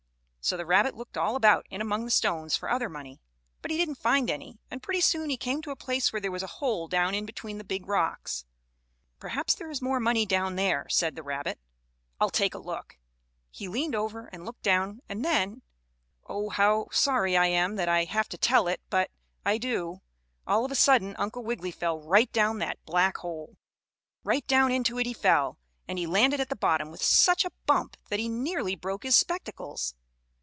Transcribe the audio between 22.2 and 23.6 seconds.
down that black hole.